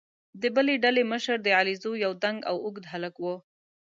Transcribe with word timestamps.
د 0.41 0.43
بلې 0.55 0.75
ډلې 0.83 1.03
مشر 1.13 1.35
د 1.41 1.47
علیزو 1.59 1.91
یو 2.03 2.11
دنګ 2.23 2.39
او 2.49 2.55
اوږد 2.65 2.85
هلک 2.93 3.13
وو. 3.19 3.35